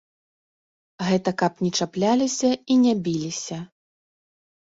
Гэта 1.09 1.33
каб 1.41 1.53
не 1.65 1.69
чапляліся 1.85 2.51
і 2.55 2.73
не 2.85 2.93
біліся. 3.09 3.57